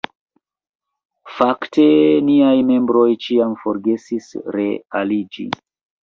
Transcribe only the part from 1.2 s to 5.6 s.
Fakte niaj membroj ĉiam forgesis re-aliĝi.